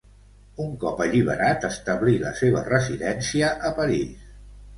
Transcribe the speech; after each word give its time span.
Un 0.61 0.69
cop 0.83 1.03
alliberat, 1.05 1.67
establí 1.69 2.15
la 2.25 2.33
seva 2.41 2.65
residència 2.71 3.53
a 3.71 3.73
París. 3.83 4.27